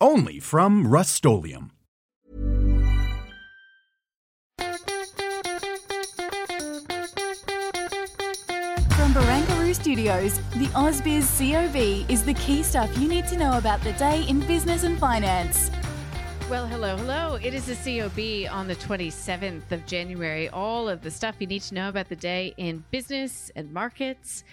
[0.00, 1.72] Only from Rust-Oleum
[4.58, 4.74] From
[9.14, 11.76] Barangaroo Studios, the AusBiz COB
[12.10, 15.70] is the key stuff you need to know about the day in business and finance.
[16.50, 17.38] Well, hello, hello.
[17.42, 20.50] It is the COB on the 27th of January.
[20.50, 24.44] All of the stuff you need to know about the day in business and markets.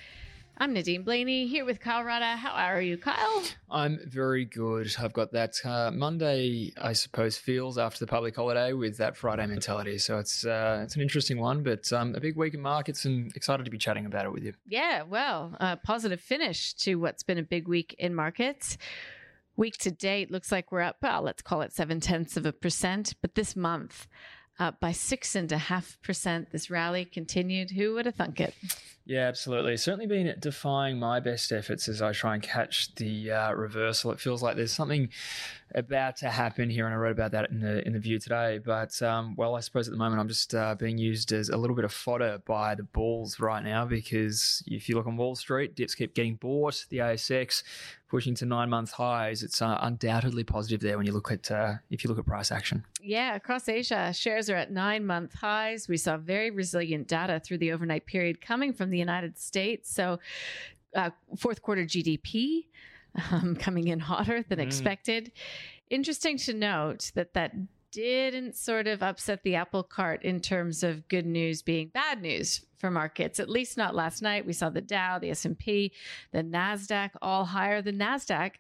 [0.56, 2.36] I'm Nadine Blayney here with Kyle Rodda.
[2.36, 3.44] How are you, Kyle?
[3.72, 4.96] I'm very good.
[5.00, 9.48] I've got that uh, Monday, I suppose, feels after the public holiday with that Friday
[9.48, 9.98] mentality.
[9.98, 13.36] So it's uh, it's an interesting one, but um, a big week in markets and
[13.36, 14.54] excited to be chatting about it with you.
[14.68, 18.78] Yeah, well, a positive finish to what's been a big week in markets.
[19.56, 22.54] Week to date looks like we're up, well, let's call it seven tenths of a
[22.54, 24.08] percent, but this month,
[24.60, 26.52] up by six and a half percent.
[26.52, 27.72] This rally continued.
[27.72, 28.54] Who would have thunk it?
[29.06, 29.76] Yeah, absolutely.
[29.76, 34.12] certainly been defying my best efforts as I try and catch the uh, reversal.
[34.12, 35.10] It feels like there's something
[35.76, 38.60] about to happen here, and I wrote about that in the in the View today.
[38.64, 41.58] But um, well, I suppose at the moment I'm just uh, being used as a
[41.58, 45.36] little bit of fodder by the bulls right now because if you look on Wall
[45.36, 46.86] Street, dips keep getting bought.
[46.90, 47.64] The ASX
[48.08, 49.42] pushing to nine month highs.
[49.42, 52.52] It's uh, undoubtedly positive there when you look at uh, if you look at price
[52.52, 52.86] action.
[53.02, 55.88] Yeah, across Asia, shares are at nine month highs.
[55.88, 59.92] We saw very resilient data through the overnight period coming from the United States.
[59.92, 60.20] So,
[60.96, 62.66] uh, fourth quarter GDP
[63.32, 64.64] um, coming in hotter than mm.
[64.64, 65.32] expected.
[65.90, 67.54] Interesting to note that that
[67.94, 72.66] didn't sort of upset the apple cart in terms of good news being bad news
[72.80, 75.92] for markets at least not last night we saw the dow the s&p
[76.32, 78.54] the nasdaq all higher the nasdaq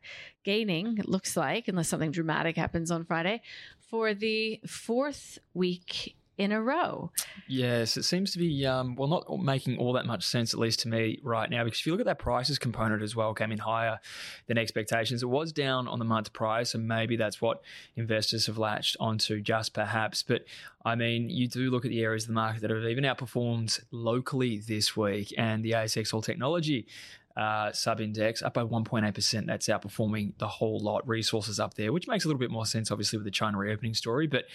[0.44, 3.42] gaining it looks like unless something dramatic happens on friday
[3.90, 7.12] for the fourth week in a row.
[7.48, 10.82] Yes, it seems to be, um, well, not making all that much sense, at least
[10.82, 13.52] to me right now, because if you look at that prices component as well, came
[13.52, 14.00] in higher
[14.48, 15.24] than expectations.
[15.24, 17.62] It was down on the month prior, so maybe that's what
[17.96, 20.24] investors have latched onto just perhaps.
[20.24, 20.46] But
[20.86, 23.80] I mean, you do look at the areas of the market that have even outperformed
[23.92, 26.88] locally this week, and the ASX All Technology
[27.36, 29.46] uh, sub index up by 1.8%.
[29.46, 31.08] That's outperforming the whole lot.
[31.08, 33.94] Resources up there, which makes a little bit more sense, obviously, with the China reopening
[33.94, 34.28] story.
[34.28, 34.46] But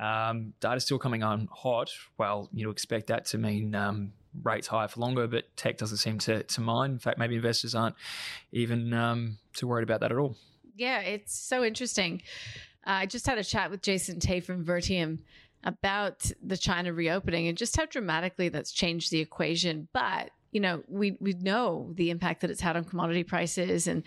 [0.00, 1.90] um, data still coming on hot.
[2.16, 4.12] Well, you know, expect that to mean um,
[4.42, 6.92] rates higher for longer, but tech doesn't seem to, to mind.
[6.94, 7.96] In fact, maybe investors aren't
[8.52, 10.36] even um, too worried about that at all.
[10.76, 12.22] Yeah, it's so interesting.
[12.86, 15.18] Uh, I just had a chat with Jason Teh from Vertium
[15.64, 19.88] about the China reopening and just how dramatically that's changed the equation.
[19.92, 24.02] But you know, we we know the impact that it's had on commodity prices and,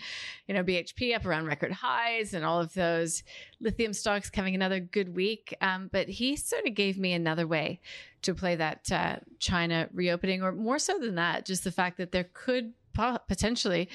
[0.46, 3.22] you know, BHP up around record highs and all of those
[3.60, 5.56] lithium stocks having another good week.
[5.60, 7.80] Um, but he sort of gave me another way
[8.22, 12.12] to play that uh, China reopening, or more so than that, just the fact that
[12.12, 13.88] there could potentially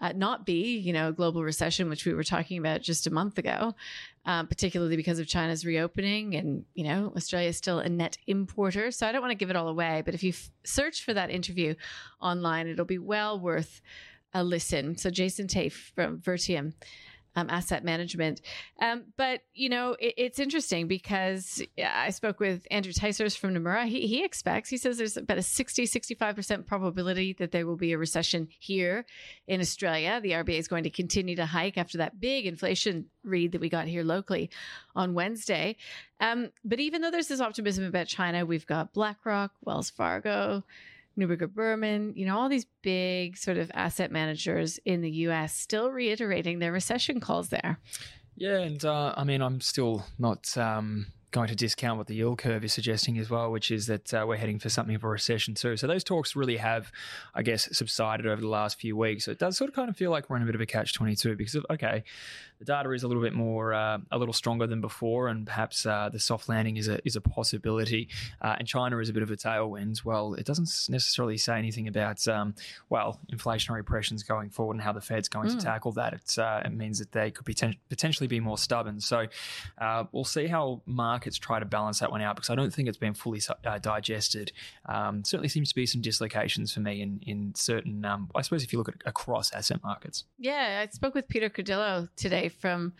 [0.00, 3.10] uh, not be, you know, a global recession, which we were talking about just a
[3.12, 3.74] month ago,
[4.24, 6.34] um, particularly because of China's reopening.
[6.34, 8.90] And, you know, Australia is still a net importer.
[8.90, 10.02] So I don't want to give it all away.
[10.04, 11.76] But if you f- search for that interview
[12.20, 13.80] online, it'll be well worth
[14.34, 14.96] a listen.
[14.96, 16.74] So Jason Teh from Vertium
[17.36, 18.40] um, asset management.
[18.80, 23.86] Um, but you know, it, it's interesting because I spoke with Andrew Ticehurst from Nomura.
[23.86, 27.92] He, he expects, he says there's about a 60, 65% probability that there will be
[27.92, 29.04] a recession here
[29.46, 30.20] in Australia.
[30.22, 33.68] The RBA is going to continue to hike after that big inflation read that we
[33.68, 34.50] got here locally
[34.94, 35.76] on Wednesday.
[36.20, 40.64] Um, but even though there's this optimism about China, we've got BlackRock, Wells Fargo,
[41.18, 45.90] Neuberger Berman, you know, all these big sort of asset managers in the US still
[45.90, 47.78] reiterating their recession calls there.
[48.36, 52.38] Yeah, and uh, I mean, I'm still not um, going to discount what the yield
[52.38, 55.08] curve is suggesting as well, which is that uh, we're heading for something of a
[55.08, 55.76] recession too.
[55.76, 56.92] So those talks really have,
[57.34, 59.24] I guess, subsided over the last few weeks.
[59.24, 60.66] So it does sort of kind of feel like we're in a bit of a
[60.66, 62.04] catch 22 because, of, okay,
[62.62, 65.84] the data is a little bit more, uh, a little stronger than before, and perhaps
[65.84, 68.08] uh, the soft landing is a is a possibility.
[68.40, 70.04] Uh, and China is a bit of a tailwind.
[70.04, 72.54] Well, it doesn't necessarily say anything about um,
[72.88, 75.58] well inflationary pressures going forward and how the Fed's going mm.
[75.58, 76.12] to tackle that.
[76.12, 79.00] It, uh, it means that they could poten- potentially be more stubborn.
[79.00, 79.26] So
[79.78, 82.88] uh, we'll see how markets try to balance that one out because I don't think
[82.88, 84.52] it's been fully uh, digested.
[84.86, 88.04] Um, certainly seems to be some dislocations for me in in certain.
[88.04, 90.24] Um, I suppose if you look at across asset markets.
[90.38, 92.92] Yeah, I spoke with Peter Cardillo today from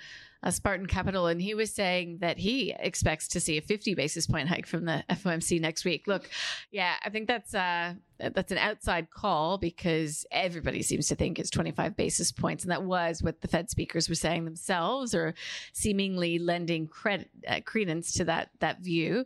[0.43, 4.27] uh, Spartan Capital, and he was saying that he expects to see a 50 basis
[4.27, 6.07] point hike from the FOMC next week.
[6.07, 6.29] Look,
[6.71, 11.51] yeah, I think that's uh, that's an outside call because everybody seems to think it's
[11.51, 15.35] 25 basis points, and that was what the Fed speakers were saying themselves, or
[15.73, 19.25] seemingly lending credit uh, credence to that that view.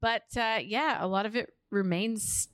[0.00, 2.48] But uh, yeah, a lot of it remains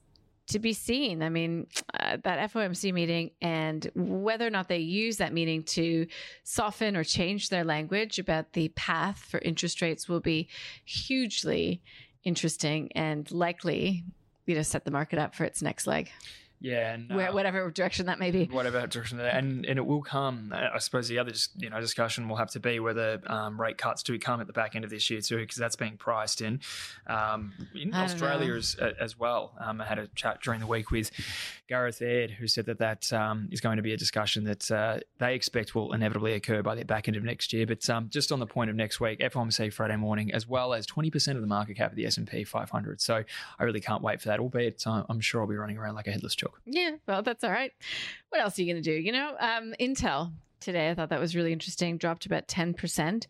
[0.48, 1.22] to be seen.
[1.22, 1.66] I mean,
[1.98, 6.06] uh, that FOMC meeting and whether or not they use that meeting to
[6.42, 10.48] soften or change their language about the path for interest rates will be
[10.84, 11.82] hugely
[12.24, 14.04] interesting and likely,
[14.46, 16.10] you know, set the market up for its next leg.
[16.60, 18.46] Yeah, and, uh, whatever direction that may be.
[18.46, 20.52] Whatever direction, that, and and it will come.
[20.52, 24.02] I suppose the other you know discussion will have to be whether um, rate cuts
[24.02, 26.60] do come at the back end of this year too, because that's being priced in.
[27.06, 29.52] Um, in Australia as, as well.
[29.60, 31.10] Um, I had a chat during the week with
[31.68, 34.98] Gareth Aird, who said that that um, is going to be a discussion that uh,
[35.18, 37.66] they expect will inevitably occur by the back end of next year.
[37.66, 40.86] But um, just on the point of next week, FOMC Friday morning, as well as
[40.86, 43.00] twenty percent of the market cap of the S and P 500.
[43.00, 43.22] So
[43.58, 44.40] I really can't wait for that.
[44.40, 46.60] Albeit uh, I'm sure I'll be running around like a headless chook.
[46.66, 47.72] Yeah, well, that's all right.
[48.30, 48.96] What else are you going to do?
[48.96, 53.26] You know, um, Intel today, I thought that was really interesting, dropped about 10%.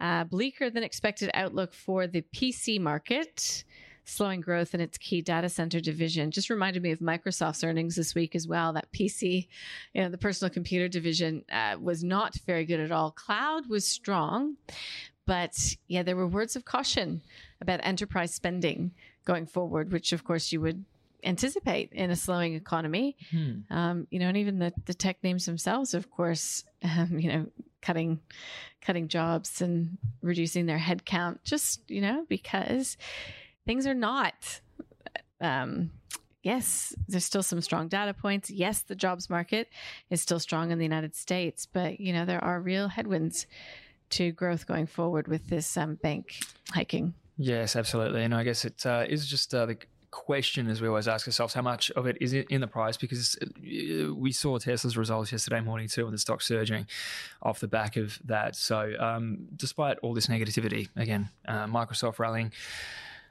[0.00, 3.64] Uh, bleaker than expected outlook for the PC market,
[4.04, 6.30] slowing growth in its key data center division.
[6.30, 8.72] Just reminded me of Microsoft's earnings this week as well.
[8.72, 9.48] That PC,
[9.94, 13.10] you know, the personal computer division uh, was not very good at all.
[13.10, 14.56] Cloud was strong,
[15.26, 17.22] but yeah, there were words of caution
[17.60, 18.92] about enterprise spending
[19.24, 20.84] going forward, which of course you would
[21.24, 23.16] anticipate in a slowing economy.
[23.30, 23.60] Hmm.
[23.70, 27.46] Um, you know, and even the, the tech names themselves, of course, um, you know,
[27.80, 28.20] cutting
[28.80, 32.96] cutting jobs and reducing their headcount, just you know, because
[33.66, 34.60] things are not.
[35.40, 35.90] Um,
[36.42, 38.50] yes, there's still some strong data points.
[38.50, 39.68] Yes, the jobs market
[40.10, 43.46] is still strong in the United States, but you know there are real headwinds
[44.10, 47.14] to growth going forward with this um, bank hiking.
[47.36, 49.78] Yes, absolutely, and I guess it uh, is just uh, the
[50.10, 52.96] question, as we always ask ourselves, how much of it is in the price?
[52.96, 56.86] Because uh, we saw Tesla's results yesterday morning too, and the stock surging
[57.42, 58.56] off the back of that.
[58.56, 62.52] So, um, despite all this negativity, again, uh, Microsoft rallying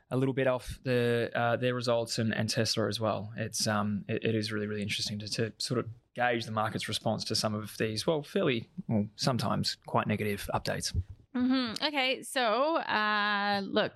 [0.10, 3.34] a little bit off the uh, their results and, and, Tesla as well.
[3.36, 5.88] It's um, it, it is really really interesting to, to sort of
[6.18, 10.94] gauge the market's response to some of these, well, fairly, well, sometimes quite negative updates.
[11.38, 11.86] Mm-hmm.
[11.86, 13.94] Okay, so uh, look,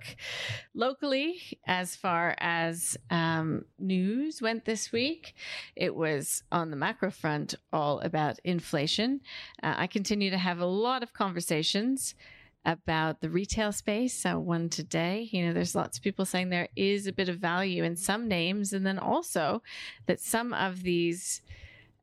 [0.74, 5.34] locally, as far as um, news went this week,
[5.74, 9.20] it was on the macro front all about inflation.
[9.62, 12.14] Uh, I continue to have a lot of conversations
[12.64, 14.24] about the retail space.
[14.24, 17.38] Uh, one today, you know, there's lots of people saying there is a bit of
[17.38, 19.62] value in some names, and then also
[20.06, 21.42] that some of these.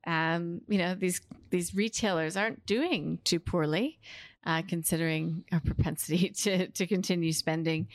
[0.07, 1.19] Um, you know these
[1.49, 3.99] these retailers aren't doing too poorly
[4.45, 7.87] uh, considering our propensity to, to continue spending.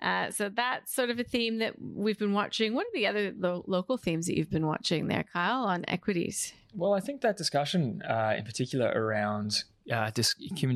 [0.00, 2.74] Uh, so that's sort of a theme that we've been watching.
[2.74, 6.52] What are the other lo- local themes that you've been watching there, Kyle, on equities?
[6.74, 10.34] Well, I think that discussion uh, in particular around uh, dis-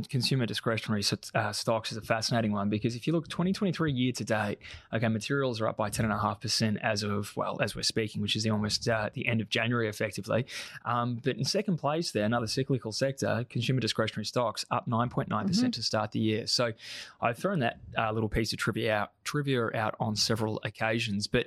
[0.09, 1.03] consumer discretionary
[1.35, 4.59] uh, stocks is a fascinating one because if you look 2023 year to date,
[4.93, 8.51] okay, materials are up by 10.5% as of, well, as we're speaking, which is the
[8.51, 10.47] almost uh, the end of January effectively.
[10.85, 15.71] Um, but in second place there, another cyclical sector, consumer discretionary stocks up 9.9% mm-hmm.
[15.71, 16.47] to start the year.
[16.47, 16.73] So
[17.21, 21.27] I've thrown that uh, little piece of trivia out, trivia out on several occasions.
[21.27, 21.47] But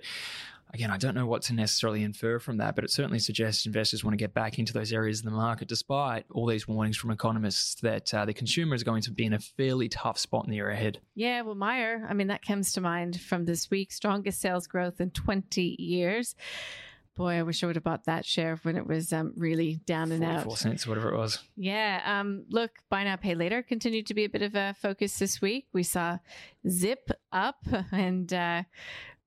[0.74, 4.04] again, I don't know what to necessarily infer from that, but it certainly suggests investors
[4.04, 7.12] want to get back into those areas of the market, despite all these warnings from
[7.12, 10.50] economists that uh, the consumer is going to be in a fairly tough spot in
[10.50, 11.00] the year ahead.
[11.16, 15.00] Yeah, well, Myer, I mean, that comes to mind from this week strongest sales growth
[15.00, 16.36] in 20 years.
[17.16, 20.12] Boy, I wish I would have bought that share when it was um, really down
[20.12, 20.44] and out.
[20.44, 21.40] Four cents, whatever it was.
[21.56, 22.00] Yeah.
[22.06, 25.42] Um, look, buy now, pay later continued to be a bit of a focus this
[25.42, 25.66] week.
[25.74, 26.20] We saw
[26.70, 28.64] Zip up and uh,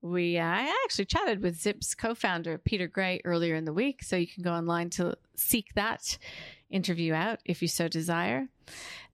[0.01, 4.15] we uh, I actually chatted with Zip's co-founder Peter Gray earlier in the week, so
[4.15, 6.17] you can go online to seek that
[6.69, 8.47] interview out if you so desire.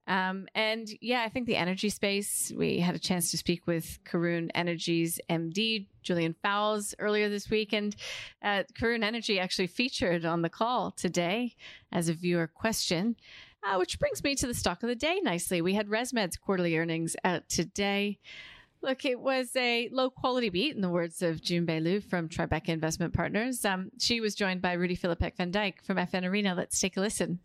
[0.08, 4.00] Um, and yeah, I think the energy space, we had a chance to speak with
[4.06, 7.74] Karoon Energy's MD, Julian Fowles, earlier this week.
[7.74, 7.94] And
[8.42, 11.56] uh, Karoon Energy actually featured on the call today
[11.92, 13.18] as a viewer question,
[13.68, 15.62] uh, which brings me to the stock of the day nicely.
[15.62, 18.20] We had ResMed's quarterly earnings out today.
[18.88, 22.30] Look, it was a low quality beat, in the words of Jun Bei Liu from
[22.30, 23.66] Tribeca Investment Partners.
[23.66, 26.56] Um, she was joined by Rudi Filapek-Vandyck from FN Arena.
[26.56, 27.40] Let's take a listen.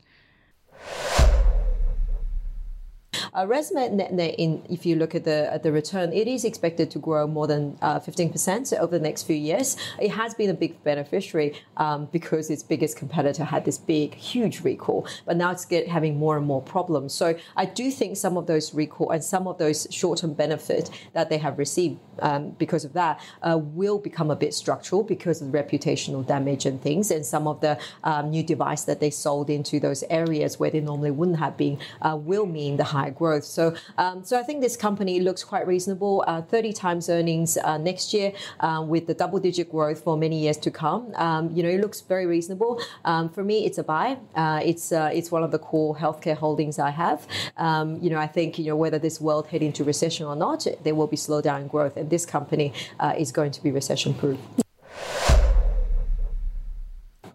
[3.35, 6.99] Uh, ResMed in, if you look at the at the return, it is expected to
[6.99, 9.75] grow more than uh, 15% over the next few years.
[9.99, 14.61] It has been a big beneficiary um, because its biggest competitor had this big, huge
[14.61, 17.15] recall, but now it's get, having more and more problems.
[17.15, 21.31] So I do think some of those recall and some of those short-term benefit that
[21.31, 25.51] they have received um, because of that uh, will become a bit structural because of
[25.51, 29.49] the reputational damage and things, and some of the um, new device that they sold
[29.49, 33.22] into those areas where they normally wouldn't have been uh, will mean the higher growth.
[33.45, 36.25] So, um, so I think this company looks quite reasonable.
[36.27, 40.57] Uh, 30 times earnings uh, next year uh, with the double-digit growth for many years
[40.59, 41.13] to come.
[41.15, 42.81] Um, you know, it looks very reasonable.
[43.05, 44.19] Um, for me, it's a buy.
[44.35, 47.27] Uh, it's it's one of the core healthcare holdings I have.
[47.57, 50.67] Um, you know, I think you know whether this world head into recession or not,
[50.83, 52.73] there will be slowdown in growth, and this company
[53.17, 54.39] is going to be recession-proof.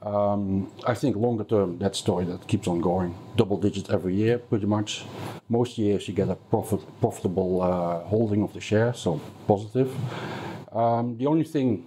[0.08, 4.38] Um, I think longer term, that story that keeps on going, double digit every year,
[4.38, 5.04] pretty much.
[5.50, 9.96] Most years you get a profit, profitable uh, holding of the share, so positive.
[10.74, 11.86] Um, the only thing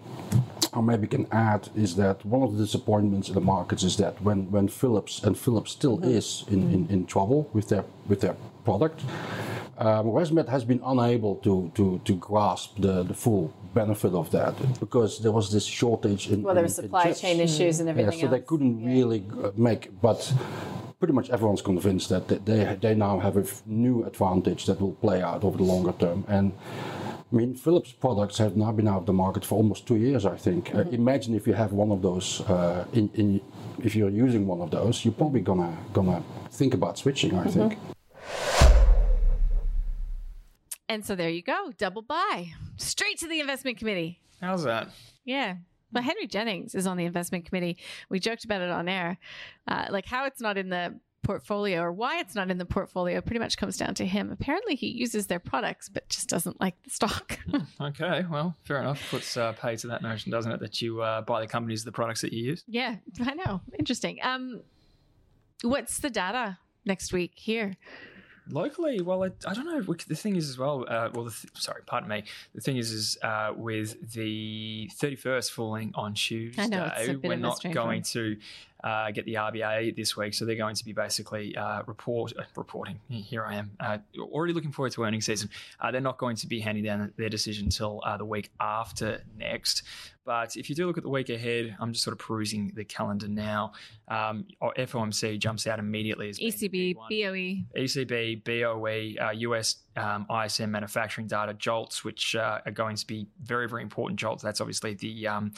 [0.73, 4.21] I maybe can add is that one of the disappointments in the markets is that
[4.23, 6.11] when, when Philips and Philips still mm-hmm.
[6.11, 9.01] is in, in, in trouble with their with their product,
[9.81, 14.55] um, ResMed has been unable to, to, to grasp the, the full benefit of that
[14.79, 16.43] because there was this shortage in.
[16.43, 18.13] Well, there were supply chain issues and everything.
[18.13, 18.37] Yeah, so else.
[18.37, 18.91] they couldn't yeah.
[18.91, 20.33] really uh, make, but
[21.01, 25.23] pretty much everyone's convinced that they, they now have a new advantage that will play
[25.23, 26.25] out over the longer term.
[26.29, 26.53] And
[27.33, 30.27] I mean, Philips products have now been out of the market for almost two years,
[30.27, 30.69] I think.
[30.69, 30.89] Uh, mm-hmm.
[30.91, 33.41] Uh, imagine if you have one of those uh, in, in,
[33.83, 37.35] if you're using one of those, you're probably gonna gonna think about switching.
[37.35, 37.69] I mm-hmm.
[37.69, 37.79] think.
[40.89, 44.21] And so there you go, double buy, straight to the investment committee.
[44.41, 44.89] How's that?
[45.25, 45.57] Yeah.
[45.93, 47.79] But Henry Jennings is on the investment committee.
[48.09, 49.19] We joked about it on air.
[49.67, 53.21] Uh, like how it's not in the portfolio or why it's not in the portfolio
[53.21, 54.33] pretty much comes down to him.
[54.33, 57.39] Apparently, he uses their products, but just doesn't like the stock.
[57.51, 59.03] Hmm, okay, well, fair enough.
[59.11, 60.61] Puts uh, pay to that notion, doesn't it?
[60.61, 62.65] That you uh, buy the companies, the products that you use.
[62.67, 63.61] Yeah, I know.
[63.79, 64.19] Interesting.
[64.23, 64.63] Um,
[65.63, 67.77] what's the data next week here?
[68.53, 69.83] Locally, well, I, I, don't know.
[69.83, 70.85] The thing is, as well.
[70.89, 72.25] Uh, well, th- sorry, pardon me.
[72.55, 78.03] The thing is, is uh, with the thirty first falling on Tuesday, we're not going
[78.03, 78.37] to
[78.85, 82.43] uh, get the RBA this week, so they're going to be basically uh, report uh,
[82.57, 83.01] reporting.
[83.09, 85.51] Here I am, uh, already looking forward to earnings season.
[85.81, 89.23] Uh, they're not going to be handing down their decision until uh, the week after
[89.37, 89.83] next.
[90.25, 92.85] But if you do look at the week ahead, I'm just sort of perusing the
[92.85, 93.73] calendar now.
[94.09, 101.55] Um, FOMC jumps out immediately as ECB, BOE, ECB, BOE, US um, ISM manufacturing data,
[101.55, 104.19] JOLTS, which uh, are going to be very, very important.
[104.21, 105.53] JOLTS, that's obviously the um,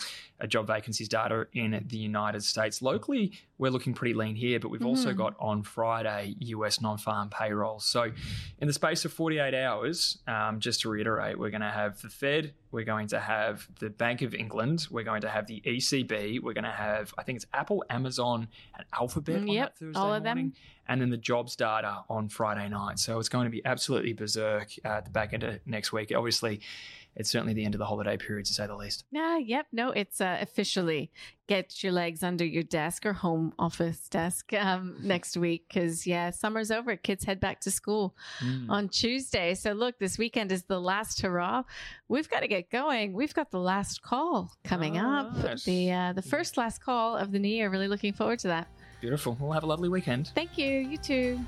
[0.49, 2.83] job vacancies data in the United States.
[2.83, 3.33] Locally,
[3.63, 4.89] we're looking pretty lean here, but we've mm-hmm.
[4.89, 7.85] also got on Friday US non farm payrolls.
[7.85, 8.11] So,
[8.59, 12.09] in the space of 48 hours, um, just to reiterate, we're going to have the
[12.09, 16.43] Fed, we're going to have the Bank of England, we're going to have the ECB,
[16.43, 20.01] we're going to have, I think it's Apple, Amazon, and Alphabet mm, yep, that Thursday
[20.01, 20.47] all of morning.
[20.47, 20.55] Them
[20.89, 22.99] and then the jobs data on Friday night.
[22.99, 26.13] So it's going to be absolutely berserk at the back end of next week.
[26.15, 26.61] Obviously,
[27.15, 29.05] it's certainly the end of the holiday period, to say the least.
[29.11, 29.67] Yeah, yep.
[29.73, 31.11] No, it's uh, officially
[31.47, 36.31] get your legs under your desk or home office desk um, next week because, yeah,
[36.31, 36.97] summer's over.
[36.97, 38.69] Kids head back to school mm.
[38.71, 39.55] on Tuesday.
[39.55, 41.65] So, look, this weekend is the last hurrah.
[42.09, 43.13] We've got to get going.
[43.13, 45.37] We've got the last call coming oh, up.
[45.37, 45.65] Nice.
[45.65, 47.69] The uh, the first last call of the new year.
[47.69, 48.69] Really looking forward to that.
[49.03, 49.37] Beautiful.
[49.39, 50.31] We'll have a lovely weekend.
[50.35, 50.79] Thank you.
[50.79, 51.41] You too.